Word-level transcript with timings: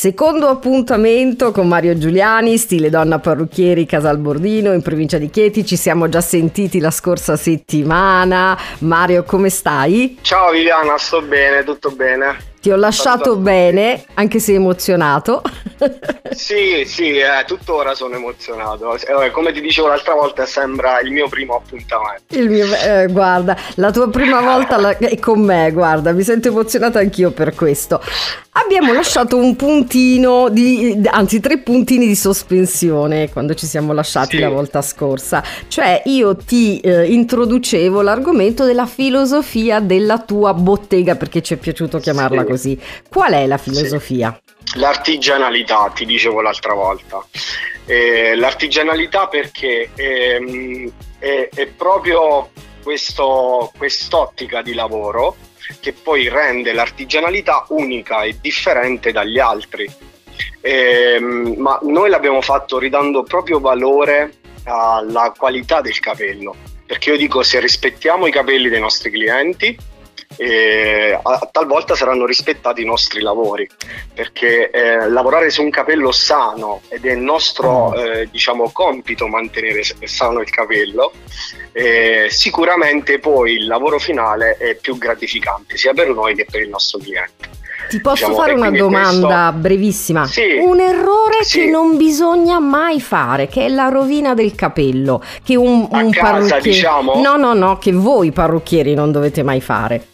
Secondo 0.00 0.46
appuntamento 0.46 1.50
con 1.50 1.66
Mario 1.66 1.98
Giuliani, 1.98 2.56
stile 2.56 2.88
donna 2.88 3.18
parrucchieri 3.18 3.84
Casal 3.84 4.18
Bordino 4.18 4.72
in 4.72 4.80
provincia 4.80 5.18
di 5.18 5.28
Chieti. 5.28 5.66
Ci 5.66 5.74
siamo 5.74 6.08
già 6.08 6.20
sentiti 6.20 6.78
la 6.78 6.92
scorsa 6.92 7.34
settimana. 7.34 8.56
Mario, 8.78 9.24
come 9.24 9.50
stai? 9.50 10.16
Ciao 10.22 10.52
Viviana, 10.52 10.96
sto 10.98 11.20
bene, 11.22 11.64
tutto 11.64 11.90
bene. 11.90 12.36
Ti 12.60 12.70
ho 12.70 12.76
lasciato 12.76 13.38
bene, 13.38 14.04
anche 14.14 14.38
se 14.38 14.54
emozionato. 14.54 15.42
Sì, 16.30 16.84
sì, 16.86 17.16
eh, 17.16 17.44
tuttora 17.46 17.94
sono 17.94 18.16
emozionato. 18.16 18.96
Eh, 18.96 19.30
come 19.30 19.52
ti 19.52 19.60
dicevo 19.60 19.88
l'altra 19.88 20.14
volta, 20.14 20.46
sembra 20.46 21.00
il 21.00 21.10
mio 21.10 21.28
primo 21.28 21.56
appuntamento. 21.56 22.34
Il 22.34 22.50
mio, 22.50 22.66
eh, 22.74 23.06
guarda, 23.08 23.56
la 23.76 23.90
tua 23.90 24.08
prima 24.08 24.40
volta 24.40 24.76
la, 24.76 24.96
è 24.98 25.18
con 25.18 25.40
me, 25.40 25.70
guarda, 25.72 26.12
mi 26.12 26.22
sento 26.22 26.48
emozionata 26.48 26.98
anch'io 26.98 27.30
per 27.30 27.54
questo. 27.54 28.00
Abbiamo 28.52 28.92
lasciato 28.92 29.36
un 29.36 29.54
puntino, 29.54 30.48
di, 30.48 31.00
anzi 31.10 31.38
tre 31.38 31.58
puntini 31.58 32.06
di 32.06 32.16
sospensione 32.16 33.30
quando 33.30 33.54
ci 33.54 33.66
siamo 33.66 33.92
lasciati 33.92 34.36
sì. 34.36 34.42
la 34.42 34.48
volta 34.48 34.82
scorsa. 34.82 35.42
Cioè 35.68 36.02
io 36.06 36.34
ti 36.34 36.80
eh, 36.80 37.04
introducevo 37.06 38.02
l'argomento 38.02 38.64
della 38.64 38.86
filosofia 38.86 39.78
della 39.80 40.18
tua 40.18 40.54
bottega, 40.54 41.14
perché 41.14 41.40
ci 41.40 41.54
è 41.54 41.56
piaciuto 41.56 41.98
chiamarla 41.98 42.40
sì. 42.40 42.46
così. 42.46 42.80
Qual 43.08 43.32
è 43.32 43.46
la 43.46 43.58
filosofia? 43.58 44.38
Sì. 44.44 44.57
L'artigianalità, 44.74 45.90
ti 45.94 46.04
dicevo 46.04 46.40
l'altra 46.40 46.74
volta. 46.74 47.24
Eh, 47.86 48.34
l'artigianalità 48.36 49.28
perché 49.28 49.90
ehm, 49.94 50.90
è, 51.18 51.48
è 51.54 51.66
proprio 51.66 52.50
questo, 52.82 53.72
quest'ottica 53.76 54.62
di 54.62 54.74
lavoro 54.74 55.36
che 55.80 55.92
poi 55.92 56.28
rende 56.28 56.72
l'artigianalità 56.72 57.64
unica 57.68 58.22
e 58.22 58.36
differente 58.40 59.12
dagli 59.12 59.38
altri. 59.38 59.90
Ehm, 60.60 61.54
ma 61.58 61.78
noi 61.82 62.10
l'abbiamo 62.10 62.40
fatto 62.40 62.78
ridando 62.78 63.22
proprio 63.22 63.60
valore 63.60 64.34
alla 64.64 65.32
qualità 65.36 65.80
del 65.80 65.98
capello, 65.98 66.54
perché 66.84 67.10
io 67.10 67.16
dico 67.16 67.42
se 67.42 67.60
rispettiamo 67.60 68.26
i 68.26 68.30
capelli 68.30 68.68
dei 68.68 68.80
nostri 68.80 69.10
clienti, 69.10 69.76
eh, 70.38 71.18
talvolta 71.50 71.96
saranno 71.96 72.24
rispettati 72.24 72.82
i 72.82 72.84
nostri 72.84 73.20
lavori 73.20 73.68
perché 74.14 74.70
eh, 74.70 75.08
lavorare 75.08 75.50
su 75.50 75.62
un 75.62 75.70
capello 75.70 76.12
sano 76.12 76.82
ed 76.88 77.04
è 77.04 77.12
il 77.12 77.18
nostro 77.18 77.90
mm. 77.90 77.94
eh, 77.98 78.28
diciamo 78.30 78.70
compito 78.70 79.26
mantenere 79.26 79.82
sano 80.04 80.40
il 80.40 80.50
capello 80.50 81.12
eh, 81.72 82.28
sicuramente 82.30 83.18
poi 83.18 83.54
il 83.54 83.66
lavoro 83.66 83.98
finale 83.98 84.56
è 84.58 84.76
più 84.76 84.96
gratificante 84.96 85.76
sia 85.76 85.92
per 85.92 86.08
noi 86.10 86.36
che 86.36 86.46
per 86.48 86.60
il 86.60 86.68
nostro 86.68 86.98
cliente 87.00 87.56
ti 87.88 88.00
posso 88.00 88.26
diciamo, 88.26 88.36
fare 88.36 88.52
una 88.52 88.70
domanda 88.70 89.48
questo... 89.50 89.60
brevissima? 89.60 90.26
Sì, 90.26 90.58
un 90.60 90.78
errore 90.78 91.42
sì. 91.42 91.60
che 91.60 91.66
non 91.66 91.96
bisogna 91.96 92.58
mai 92.58 93.00
fare, 93.00 93.48
che 93.48 93.64
è 93.64 93.68
la 93.68 93.88
rovina 93.88 94.34
del 94.34 94.54
capello, 94.54 95.22
che 95.42 95.56
un, 95.56 95.88
un 95.90 96.10
casa, 96.10 96.32
parrucchiere... 96.32 96.60
diciamo? 96.60 97.20
No, 97.22 97.36
no, 97.36 97.54
no, 97.54 97.78
che 97.78 97.92
voi 97.92 98.30
parrucchieri 98.30 98.92
non 98.92 99.10
dovete 99.10 99.42
mai 99.42 99.62
fare. 99.62 100.04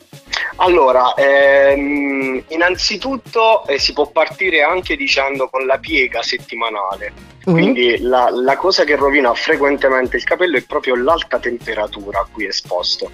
Allora, 0.57 1.15
ehm, 1.15 2.45
innanzitutto 2.49 3.67
eh, 3.67 3.79
si 3.79 3.93
può 3.93 4.07
partire 4.07 4.63
anche 4.63 4.97
dicendo 4.97 5.49
con 5.49 5.67
la 5.67 5.79
piega 5.79 6.23
settimanale. 6.23 7.13
Mm-hmm. 7.49 7.59
Quindi 7.59 7.99
la, 8.01 8.31
la, 8.31 8.57
cosa 8.57 8.85
che 8.85 8.97
rovina 8.97 9.35
frequentemente 9.35 10.17
il 10.17 10.25
capello 10.25 10.57
è 10.57 10.63
proprio 10.63 10.95
l'alta 10.97 11.39
temperatura 11.39 12.21
a 12.21 12.29
cui 12.31 12.45
è 12.45 12.49
esposto, 12.49 13.11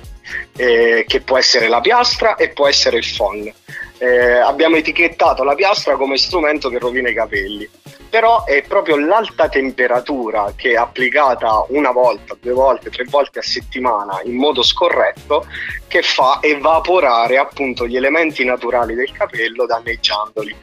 eh, 0.57 1.05
che 1.09 1.21
può 1.23 1.39
essere 1.39 1.69
la 1.69 1.81
piastra 1.81 2.37
e 2.37 2.51
può 2.51 2.69
essere 2.69 2.99
il 2.99 3.07
phon. 3.17 3.53
Eh, 3.99 4.37
abbiamo 4.37 4.77
etichettato 4.77 5.43
la 5.43 5.55
piastra 5.55 5.97
come 5.97 6.17
strumento 6.17 6.69
che 6.69 6.79
rovina 6.79 7.09
i 7.09 7.15
capelli 7.15 7.69
però 8.11 8.45
è 8.45 8.63
proprio 8.63 8.97
l'alta 8.99 9.49
temperatura 9.49 10.53
che 10.57 10.77
applicata 10.77 11.65
una 11.69 11.93
volta, 11.93 12.37
due 12.39 12.53
volte, 12.53 12.91
tre 12.91 13.05
volte 13.05 13.39
a 13.39 13.43
settimana 13.43 14.21
in 14.25 14.35
modo 14.35 14.63
scorretto 14.63 15.47
che 15.87 16.03
fa 16.03 16.41
evaporare 16.43 17.39
appunto 17.39 17.87
gli 17.87 17.97
elementi 17.97 18.45
naturali 18.45 18.95
del 18.95 19.13
capello 19.13 19.65
danneggiandoli. 19.65 20.57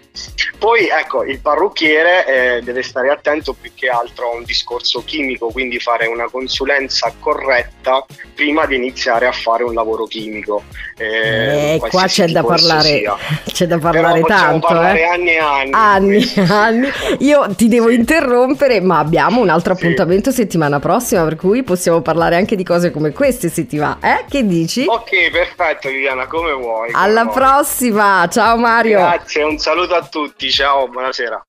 Poi 0.58 0.88
ecco, 0.88 1.24
il 1.24 1.40
parrucchiere 1.40 2.58
eh, 2.58 2.62
deve 2.62 2.82
stare 2.82 3.10
attento 3.10 3.54
più 3.54 3.72
che 3.76 3.90
altro 3.90 4.32
a 4.32 4.36
un 4.36 4.44
discorso 4.44 5.04
chimico, 5.04 5.50
quindi 5.50 5.80
fare 5.80 6.08
una 6.08 6.28
consulenza 6.30 7.14
corretta 7.20 8.04
prima 8.34 8.66
di 8.66 8.76
iniziare 8.76 9.28
a 9.28 9.32
fare 9.32 9.64
un 9.64 9.74
lavoro 9.74 10.06
chimico. 10.06 10.64
Eh, 10.98 11.76
eh 11.76 11.80
qua 11.90 12.06
c'è 12.08 12.28
da, 12.28 12.44
parlare, 12.44 13.04
c'è 13.46 13.68
da 13.68 13.78
parlare, 13.78 14.22
tanto. 14.22 14.68
Parlare 14.68 15.02
eh. 15.02 15.04
anni 15.04 15.30
e 15.30 15.38
anni. 15.38 15.72
Anni, 15.74 16.34
anni. 16.50 16.90
Io 17.20 17.54
ti 17.56 17.68
devo 17.68 17.90
interrompere, 17.90 18.82
ma 18.82 18.98
abbiamo 18.98 19.42
un 19.42 19.50
altro 19.50 19.74
appuntamento 19.74 20.32
sì. 20.32 20.38
settimana 20.38 20.80
prossima, 20.80 21.24
per 21.24 21.36
cui 21.36 21.64
possiamo 21.64 22.02
parlare 22.02 22.36
anche 22.36 22.56
di 22.56 22.64
cose 22.64 22.90
come 22.90 23.12
queste 23.12 23.50
se 23.50 23.68
ti 23.68 23.78
va. 23.78 23.98
Eh? 24.02 24.26
Che 24.28 24.46
dici? 24.46 24.86
Ok, 24.88 25.32
perfetto 25.32 25.90
Viviana, 25.90 26.26
come 26.26 26.52
vuoi. 26.54 26.92
Come 26.92 27.04
Alla 27.04 27.24
vuoi. 27.24 27.36
prossima, 27.36 28.28
ciao 28.32 28.58
Mario. 28.58 28.98
Grazie, 28.98 29.44
un 29.44 29.58
saluto 29.60 29.94
a 29.94 30.04
tutti, 30.04 30.47
ciao, 30.52 30.88
buonasera. 30.88 31.44